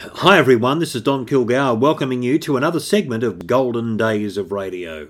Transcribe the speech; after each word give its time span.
Hi 0.00 0.38
everyone, 0.38 0.78
this 0.78 0.94
is 0.94 1.02
Don 1.02 1.26
Kilgour 1.26 1.76
welcoming 1.76 2.22
you 2.22 2.38
to 2.38 2.56
another 2.56 2.78
segment 2.78 3.24
of 3.24 3.48
Golden 3.48 3.96
Days 3.96 4.36
of 4.36 4.52
Radio. 4.52 5.08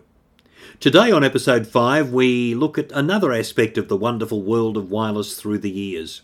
Today 0.81 1.13
on 1.13 1.23
episode 1.23 1.67
5, 1.67 2.11
we 2.11 2.55
look 2.55 2.79
at 2.79 2.91
another 2.93 3.31
aspect 3.31 3.77
of 3.77 3.89
the 3.89 3.99
wonderful 3.99 4.41
world 4.41 4.79
of 4.79 4.91
wireless 4.91 5.39
through 5.39 5.59
the 5.59 5.69
years. 5.69 6.23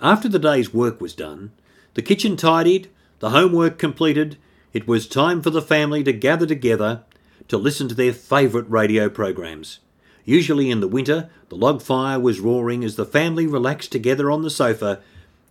After 0.00 0.28
the 0.28 0.38
day's 0.38 0.72
work 0.72 1.00
was 1.00 1.16
done, 1.16 1.50
the 1.94 2.02
kitchen 2.02 2.36
tidied, 2.36 2.90
the 3.18 3.30
homework 3.30 3.76
completed, 3.76 4.38
it 4.72 4.86
was 4.86 5.08
time 5.08 5.42
for 5.42 5.50
the 5.50 5.60
family 5.60 6.04
to 6.04 6.12
gather 6.12 6.46
together 6.46 7.02
to 7.48 7.58
listen 7.58 7.88
to 7.88 7.94
their 7.96 8.12
favourite 8.12 8.70
radio 8.70 9.08
programs. 9.08 9.80
Usually 10.24 10.70
in 10.70 10.78
the 10.78 10.86
winter, 10.86 11.28
the 11.48 11.56
log 11.56 11.82
fire 11.82 12.20
was 12.20 12.38
roaring 12.38 12.84
as 12.84 12.94
the 12.94 13.04
family 13.04 13.48
relaxed 13.48 13.90
together 13.90 14.30
on 14.30 14.42
the 14.42 14.50
sofa 14.50 15.00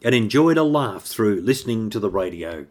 and 0.05 0.13
enjoyed 0.13 0.55
a 0.55 0.63
laugh 0.63 1.03
through 1.03 1.41
listening 1.41 1.89
to 1.89 1.99
the 1.99 2.11
radio. 2.11 2.67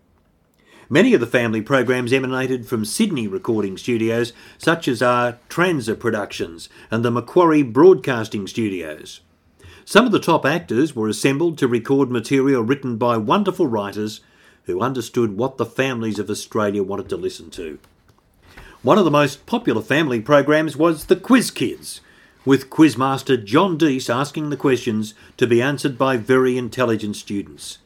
Many 0.88 1.14
of 1.14 1.20
the 1.20 1.26
family 1.26 1.60
programs 1.60 2.12
emanated 2.12 2.64
from 2.64 2.84
Sydney 2.84 3.26
recording 3.26 3.76
studios, 3.76 4.32
such 4.56 4.86
as 4.86 5.02
our 5.02 5.38
Transa 5.48 5.98
Productions 5.98 6.68
and 6.92 7.04
the 7.04 7.10
Macquarie 7.10 7.64
Broadcasting 7.64 8.46
Studios. 8.46 9.20
Some 9.84 10.06
of 10.06 10.12
the 10.12 10.20
top 10.20 10.46
actors 10.46 10.94
were 10.94 11.08
assembled 11.08 11.58
to 11.58 11.66
record 11.66 12.08
material 12.08 12.62
written 12.62 12.98
by 12.98 13.16
wonderful 13.16 13.66
writers 13.66 14.20
who 14.66 14.80
understood 14.80 15.36
what 15.36 15.56
the 15.56 15.66
families 15.66 16.20
of 16.20 16.30
Australia 16.30 16.84
wanted 16.84 17.08
to 17.08 17.16
listen 17.16 17.50
to. 17.50 17.80
One 18.82 18.96
of 18.96 19.04
the 19.04 19.10
most 19.10 19.44
popular 19.44 19.82
family 19.82 20.20
programs 20.20 20.76
was 20.76 21.06
The 21.06 21.16
Quiz 21.16 21.50
Kids, 21.50 22.00
with 22.44 22.70
Quizmaster 22.70 23.42
John 23.42 23.76
Dease 23.76 24.10
asking 24.10 24.50
the 24.50 24.56
questions 24.56 25.14
to 25.36 25.46
be 25.46 25.62
answered 25.62 25.96
by 25.96 26.16
very 26.16 26.58
intelligent 26.58 27.16
students. 27.16 27.78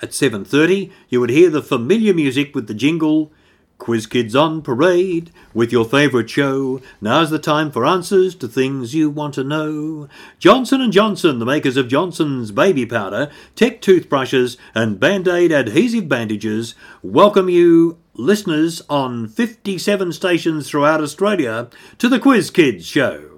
At 0.00 0.12
7:30, 0.12 0.90
you 1.08 1.20
would 1.20 1.30
hear 1.30 1.48
the 1.48 1.62
familiar 1.62 2.12
music 2.12 2.54
with 2.54 2.66
the 2.66 2.74
jingle 2.74 3.30
Quiz 3.78 4.06
Kids 4.06 4.36
on 4.36 4.62
parade 4.62 5.32
with 5.52 5.72
your 5.72 5.84
favourite 5.84 6.30
show. 6.30 6.80
Now's 7.00 7.30
the 7.30 7.38
time 7.40 7.72
for 7.72 7.84
answers 7.84 8.36
to 8.36 8.46
things 8.46 8.94
you 8.94 9.10
want 9.10 9.34
to 9.34 9.42
know. 9.42 10.08
Johnson 10.38 10.92
& 10.92 10.92
Johnson, 10.92 11.40
the 11.40 11.44
makers 11.44 11.76
of 11.76 11.88
Johnson's 11.88 12.52
baby 12.52 12.86
powder, 12.86 13.28
Tek 13.56 13.80
toothbrushes 13.80 14.56
and 14.72 15.00
Band-Aid 15.00 15.50
adhesive 15.50 16.08
bandages, 16.08 16.76
welcome 17.02 17.48
you 17.48 17.98
listeners 18.14 18.82
on 18.88 19.26
57 19.26 20.12
stations 20.12 20.70
throughout 20.70 21.00
Australia 21.00 21.68
to 21.98 22.08
the 22.08 22.20
Quiz 22.20 22.50
Kids 22.50 22.86
show. 22.86 23.31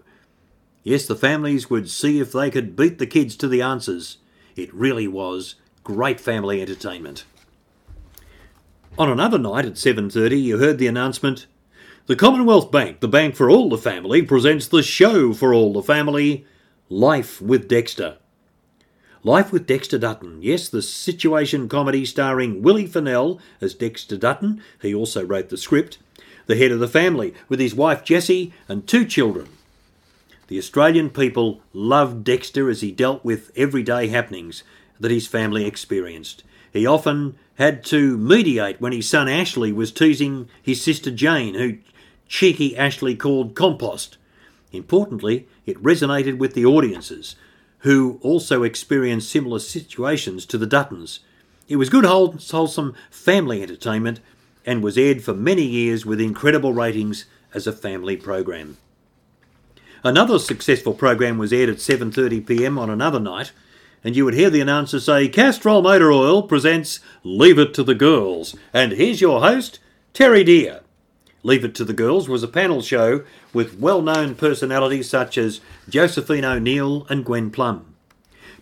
Yes, 0.85 1.07
the 1.07 1.17
families 1.17 1.71
would 1.71 1.89
see 1.89 2.21
if 2.21 2.31
they 2.31 2.51
could 2.51 2.77
beat 2.77 2.99
the 2.99 3.07
kids 3.07 3.37
to 3.37 3.49
the 3.49 3.63
answers. 3.63 4.19
It 4.55 4.73
really 4.73 5.09
was 5.09 5.55
great 5.83 6.21
family 6.21 6.61
entertainment. 6.61 7.25
On 8.99 9.09
another 9.09 9.39
night 9.39 9.65
at 9.65 9.79
7:30, 9.79 10.39
you 10.39 10.59
heard 10.59 10.77
the 10.77 10.87
announcement, 10.87 11.47
"The 12.07 12.15
Commonwealth 12.15 12.71
Bank, 12.71 13.01
the 13.01 13.09
bank 13.09 13.35
for 13.35 13.49
all 13.49 13.71
the 13.71 13.79
family, 13.79 14.21
presents 14.21 14.69
the 14.69 14.83
show 14.83 15.33
for 15.33 15.55
all 15.55 15.73
the 15.73 15.83
family, 15.83 16.45
Life 16.91 17.41
with 17.41 17.67
Dexter." 17.67 18.19
Life 19.23 19.51
with 19.51 19.67
Dexter 19.67 19.97
Dutton. 19.97 20.41
Yes, 20.43 20.69
the 20.69 20.83
situation 20.83 21.67
comedy 21.67 22.05
starring 22.05 22.61
Willie 22.61 22.87
Fennell 22.87 23.41
as 23.59 23.73
Dexter 23.73 24.19
Dutton. 24.19 24.61
He 24.83 24.95
also 24.95 25.25
wrote 25.25 25.49
the 25.49 25.57
script. 25.57 25.97
The 26.45 26.57
head 26.57 26.71
of 26.73 26.79
the 26.79 26.87
family, 26.87 27.33
with 27.49 27.59
his 27.59 27.75
wife 27.75 28.05
Jessie 28.05 28.53
and 28.69 28.87
two 28.87 29.07
children. 29.07 29.49
The 30.49 30.59
Australian 30.59 31.11
people 31.11 31.63
loved 31.73 32.25
Dexter 32.25 32.69
as 32.69 32.83
he 32.83 32.93
dealt 32.93 33.25
with 33.25 33.51
everyday 33.57 34.09
happenings 34.09 34.63
that 35.01 35.11
his 35.11 35.27
family 35.27 35.65
experienced. 35.65 36.45
He 36.73 36.87
often 36.87 37.37
had 37.57 37.85
to 37.85 38.19
mediate 38.19 38.81
when 38.81 38.93
his 38.93 39.09
son 39.09 39.29
Ashley 39.29 39.73
was 39.73 39.93
teasing 39.93 40.49
his 40.63 40.83
sister 40.83 41.11
Jane, 41.11 41.55
who 41.55 41.79
cheeky 42.29 42.77
Ashley 42.77 43.15
called 43.15 43.55
compost. 43.55 44.19
Importantly, 44.73 45.47
it 45.65 45.83
resonated 45.83 46.37
with 46.37 46.55
the 46.55 46.67
audiences, 46.67 47.37
who 47.79 48.19
also 48.23 48.65
experienced 48.65 49.31
similar 49.31 49.61
situations 49.61 50.45
to 50.47 50.59
the 50.59 50.67
Duttons. 50.67 51.21
It 51.69 51.77
was 51.77 51.89
good, 51.89 52.05
wholesome 52.05 52.95
family 53.11 53.63
entertainment 53.63 54.21
and 54.67 54.83
was 54.83 54.99
aired 54.99 55.23
for 55.23 55.33
many 55.33 55.65
years 55.65 56.05
with 56.05 56.21
incredible 56.21 56.73
ratings 56.73 57.25
as 57.55 57.67
a 57.67 57.73
family 57.73 58.17
program. 58.17 58.77
Another 60.07 60.39
successful 60.39 60.93
program 60.93 61.39
was 61.39 61.51
aired 61.51 61.71
at 61.71 61.79
7:30 61.79 62.47
p.m. 62.47 62.77
on 62.77 62.91
another 62.91 63.19
night, 63.19 63.53
and 64.05 64.15
you 64.15 64.27
would 64.27 64.35
hear 64.35 64.51
the 64.51 64.61
announcer 64.61 65.01
say, 65.01 65.29
"Castrol 65.29 65.81
Motor 65.81 66.13
Oil 66.13 66.43
presents 66.43 67.01
Leave 67.23 67.59
It 67.59 67.73
to 67.73 67.83
the 67.83 67.95
Girls." 67.95 68.55
And 68.75 68.93
here's 68.93 69.23
your 69.23 69.41
host, 69.41 69.79
Terry 70.13 70.45
Dear. 70.45 70.81
Leave 71.43 71.65
It 71.65 71.75
to 71.77 71.87
the 71.87 71.95
Girls 71.95 72.29
was 72.29 72.43
a 72.43 72.49
panel 72.49 72.83
show 72.83 73.25
with 73.55 73.81
well-known 73.81 74.35
personalities 74.35 75.09
such 75.09 75.39
as 75.39 75.63
Josephine 75.89 76.45
O'Neill 76.45 77.07
and 77.09 77.25
Gwen 77.25 77.51
Plumb. 77.51 77.95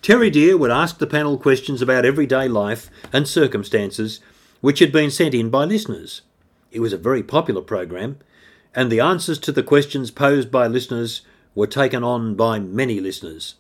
Terry 0.01 0.31
Dear 0.31 0.57
would 0.57 0.71
ask 0.71 0.99
the 0.99 1.09
panel 1.09 1.37
questions 1.37 1.83
about 1.83 2.05
everyday 2.05 2.47
life 2.47 2.89
and 3.13 3.27
circumstances 3.27 4.21
which 4.61 4.79
had 4.79 4.93
been 4.93 5.11
sent 5.11 5.35
in 5.35 5.51
by 5.51 5.65
listeners. 5.65 6.23
It 6.71 6.79
was 6.79 6.93
a 6.93 6.97
very 6.97 7.25
popular 7.25 7.63
program, 7.63 8.19
and 8.77 8.93
the 8.93 9.01
answers 9.01 9.41
to 9.41 9.51
the 9.51 9.65
questions 9.65 10.13
posed 10.13 10.49
by 10.53 10.69
listeners 10.69 11.23
were 11.55 11.67
taken 11.67 12.03
on 12.03 12.35
by 12.35 12.59
many 12.59 13.01
listeners. 13.01 13.57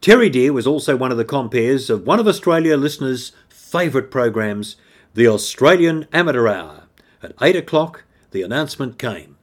Terry 0.00 0.30
Dear 0.30 0.52
was 0.52 0.66
also 0.66 0.96
one 0.96 1.12
of 1.12 1.18
the 1.18 1.24
compares 1.24 1.90
of 1.90 2.06
one 2.06 2.18
of 2.18 2.26
Australia 2.26 2.76
listeners' 2.76 3.32
favourite 3.48 4.10
programs, 4.10 4.76
the 5.14 5.28
Australian 5.28 6.06
Amateur 6.12 6.48
Hour. 6.48 6.84
At 7.22 7.34
8 7.40 7.56
o'clock, 7.56 8.04
the 8.30 8.42
announcement 8.42 8.98
came. 8.98 9.36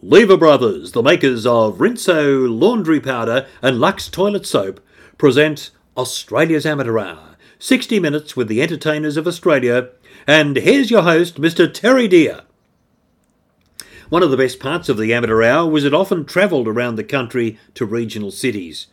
Lever 0.00 0.36
Brothers, 0.36 0.92
the 0.92 1.02
makers 1.02 1.46
of 1.46 1.78
Rinso 1.78 2.48
laundry 2.48 3.00
powder 3.00 3.46
and 3.60 3.80
Lux 3.80 4.08
toilet 4.08 4.46
soap, 4.46 4.80
present 5.18 5.70
Australia's 5.96 6.66
Amateur 6.66 6.98
Hour. 6.98 7.36
60 7.58 8.00
minutes 8.00 8.36
with 8.36 8.48
the 8.48 8.60
entertainers 8.60 9.16
of 9.16 9.26
Australia. 9.26 9.90
And 10.26 10.56
here's 10.56 10.90
your 10.90 11.02
host, 11.02 11.40
Mr. 11.40 11.72
Terry 11.72 12.08
Dear. 12.08 12.42
One 14.12 14.22
of 14.22 14.30
the 14.30 14.36
best 14.36 14.60
parts 14.60 14.90
of 14.90 14.98
the 14.98 15.14
amateur 15.14 15.42
hour 15.42 15.66
was 15.66 15.86
it 15.86 15.94
often 15.94 16.26
travelled 16.26 16.68
around 16.68 16.96
the 16.96 17.02
country 17.02 17.58
to 17.72 17.86
regional 17.86 18.30
cities. 18.30 18.88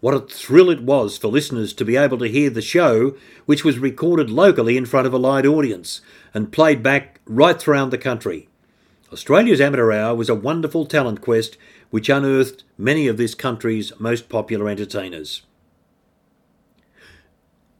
What 0.00 0.12
a 0.12 0.26
thrill 0.26 0.70
it 0.70 0.82
was 0.82 1.16
for 1.16 1.28
listeners 1.28 1.72
to 1.74 1.84
be 1.84 1.96
able 1.96 2.18
to 2.18 2.24
hear 2.24 2.50
the 2.50 2.60
show, 2.60 3.14
which 3.46 3.64
was 3.64 3.78
recorded 3.78 4.28
locally 4.28 4.76
in 4.76 4.86
front 4.86 5.06
of 5.06 5.14
a 5.14 5.18
live 5.18 5.46
audience 5.46 6.00
and 6.34 6.50
played 6.50 6.82
back 6.82 7.20
right 7.26 7.60
throughout 7.60 7.92
the 7.92 7.96
country. 7.96 8.48
Australia's 9.12 9.60
Amateur 9.60 9.92
Hour 9.92 10.16
was 10.16 10.28
a 10.28 10.34
wonderful 10.34 10.84
talent 10.84 11.20
quest 11.20 11.56
which 11.90 12.08
unearthed 12.08 12.64
many 12.76 13.06
of 13.06 13.18
this 13.18 13.36
country's 13.36 13.92
most 14.00 14.28
popular 14.28 14.68
entertainers. 14.68 15.42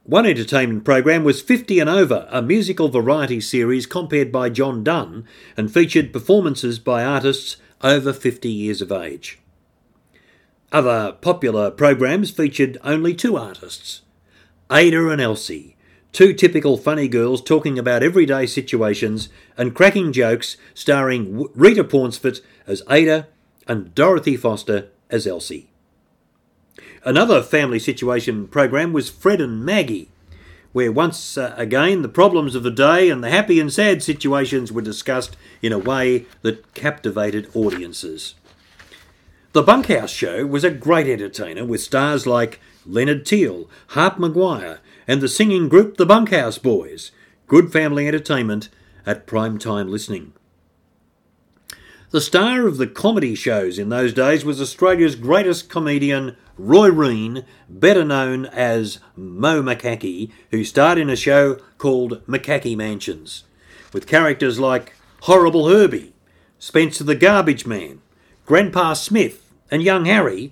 One 0.03 0.25
entertainment 0.25 0.83
program 0.83 1.23
was 1.23 1.43
50 1.43 1.79
and 1.79 1.89
Over, 1.89 2.27
a 2.31 2.41
musical 2.41 2.89
variety 2.89 3.39
series 3.39 3.85
compared 3.85 4.31
by 4.31 4.49
John 4.49 4.83
Dunn 4.83 5.25
and 5.55 5.71
featured 5.71 6.11
performances 6.11 6.79
by 6.79 7.03
artists 7.05 7.57
over 7.83 8.11
50 8.11 8.49
years 8.49 8.81
of 8.81 8.91
age. 8.91 9.37
Other 10.71 11.11
popular 11.21 11.69
programs 11.69 12.31
featured 12.31 12.79
only 12.83 13.13
two 13.13 13.37
artists 13.37 14.01
Ada 14.71 15.09
and 15.09 15.21
Elsie, 15.21 15.77
two 16.11 16.33
typical 16.33 16.77
funny 16.77 17.07
girls 17.07 17.39
talking 17.39 17.77
about 17.77 18.01
everyday 18.01 18.47
situations 18.47 19.29
and 19.55 19.75
cracking 19.75 20.11
jokes, 20.11 20.57
starring 20.73 21.47
Rita 21.53 21.83
Pauncefort 21.83 22.41
as 22.65 22.81
Ada 22.89 23.27
and 23.67 23.93
Dorothy 23.93 24.35
Foster 24.35 24.89
as 25.11 25.27
Elsie. 25.27 25.70
Another 27.03 27.41
family 27.41 27.79
situation 27.79 28.47
program 28.47 28.93
was 28.93 29.09
Fred 29.09 29.41
and 29.41 29.65
Maggie, 29.65 30.09
where 30.71 30.91
once 30.91 31.35
uh, 31.35 31.53
again 31.57 32.03
the 32.03 32.09
problems 32.09 32.53
of 32.53 32.61
the 32.61 32.69
day 32.69 33.09
and 33.09 33.23
the 33.23 33.31
happy 33.31 33.59
and 33.59 33.73
sad 33.73 34.03
situations 34.03 34.71
were 34.71 34.83
discussed 34.83 35.35
in 35.63 35.73
a 35.73 35.79
way 35.79 36.27
that 36.43 36.73
captivated 36.75 37.49
audiences. 37.55 38.35
The 39.53 39.63
Bunkhouse 39.63 40.11
Show 40.11 40.45
was 40.45 40.63
a 40.63 40.69
great 40.69 41.07
entertainer 41.07 41.65
with 41.65 41.81
stars 41.81 42.27
like 42.27 42.59
Leonard 42.85 43.25
Teale, 43.25 43.67
Harp 43.87 44.17
McGuire, 44.17 44.77
and 45.07 45.21
the 45.21 45.27
singing 45.27 45.69
group 45.69 45.97
The 45.97 46.05
Bunkhouse 46.05 46.59
Boys. 46.59 47.11
Good 47.47 47.73
family 47.73 48.07
entertainment 48.07 48.69
at 49.07 49.25
prime 49.25 49.57
time 49.57 49.89
listening. 49.89 50.33
The 52.11 52.19
star 52.19 52.67
of 52.67 52.75
the 52.75 52.87
comedy 52.87 53.35
shows 53.35 53.79
in 53.79 53.87
those 53.87 54.11
days 54.11 54.43
was 54.43 54.59
Australia's 54.59 55.15
greatest 55.15 55.69
comedian, 55.69 56.35
Roy 56.57 56.89
Rene, 56.89 57.45
better 57.69 58.03
known 58.03 58.47
as 58.47 58.99
Mo 59.15 59.63
McCackie, 59.63 60.29
who 60.51 60.65
starred 60.65 60.97
in 60.97 61.09
a 61.09 61.15
show 61.15 61.55
called 61.77 62.21
McCackie 62.27 62.75
Mansions, 62.75 63.45
with 63.93 64.07
characters 64.07 64.59
like 64.59 64.93
Horrible 65.21 65.69
Herbie, 65.69 66.11
Spencer 66.59 67.05
the 67.05 67.15
Garbage 67.15 67.65
Man, 67.65 68.01
Grandpa 68.45 68.91
Smith, 68.91 69.49
and 69.71 69.81
Young 69.81 70.03
Harry. 70.03 70.51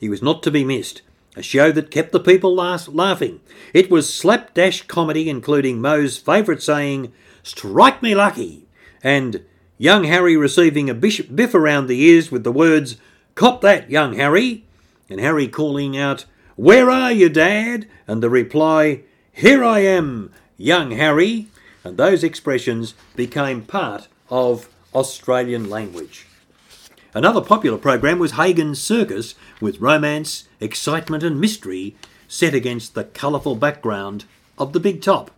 He 0.00 0.08
was 0.08 0.20
not 0.20 0.42
to 0.42 0.50
be 0.50 0.64
missed, 0.64 1.02
a 1.36 1.44
show 1.44 1.70
that 1.70 1.92
kept 1.92 2.10
the 2.10 2.18
people 2.18 2.56
laughing. 2.56 3.40
It 3.72 3.88
was 3.88 4.12
slapdash 4.12 4.88
comedy, 4.88 5.30
including 5.30 5.80
Mo's 5.80 6.18
favourite 6.18 6.60
saying, 6.60 7.12
Strike 7.44 8.02
me 8.02 8.16
lucky, 8.16 8.66
and 9.00 9.44
young 9.78 10.04
Harry 10.04 10.36
receiving 10.36 10.90
a 10.90 10.94
biff 10.94 11.54
around 11.54 11.86
the 11.86 12.00
ears 12.00 12.30
with 12.30 12.44
the 12.44 12.52
words, 12.52 12.96
Cop 13.34 13.60
that, 13.62 13.90
young 13.90 14.14
Harry, 14.14 14.64
and 15.08 15.20
Harry 15.20 15.48
calling 15.48 15.96
out, 15.96 16.24
Where 16.56 16.90
are 16.90 17.12
you, 17.12 17.28
Dad? 17.28 17.86
and 18.06 18.22
the 18.22 18.28
reply, 18.28 19.02
Here 19.32 19.64
I 19.64 19.78
am, 19.80 20.32
young 20.56 20.90
Harry. 20.90 21.46
And 21.84 21.96
those 21.96 22.24
expressions 22.24 22.94
became 23.14 23.62
part 23.62 24.08
of 24.28 24.68
Australian 24.94 25.70
language. 25.70 26.26
Another 27.14 27.40
popular 27.40 27.78
program 27.78 28.18
was 28.18 28.32
Hagen's 28.32 28.82
Circus, 28.82 29.34
with 29.60 29.80
romance, 29.80 30.48
excitement, 30.60 31.22
and 31.22 31.40
mystery 31.40 31.96
set 32.26 32.54
against 32.54 32.94
the 32.94 33.04
colourful 33.04 33.56
background 33.56 34.24
of 34.58 34.72
the 34.72 34.80
big 34.80 35.00
top. 35.00 35.30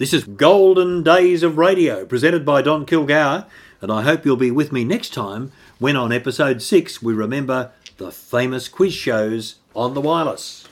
This 0.00 0.14
is 0.14 0.24
Golden 0.24 1.02
Days 1.02 1.42
of 1.42 1.58
Radio, 1.58 2.06
presented 2.06 2.42
by 2.42 2.62
Don 2.62 2.86
Kilgour, 2.86 3.44
and 3.82 3.92
I 3.92 4.00
hope 4.00 4.24
you'll 4.24 4.34
be 4.34 4.50
with 4.50 4.72
me 4.72 4.82
next 4.82 5.12
time 5.12 5.52
when 5.78 5.94
on 5.94 6.10
episode 6.10 6.62
6 6.62 7.02
we 7.02 7.12
remember 7.12 7.72
the 7.98 8.10
famous 8.10 8.66
quiz 8.66 8.94
shows 8.94 9.56
on 9.76 9.92
the 9.92 10.00
wireless. 10.00 10.66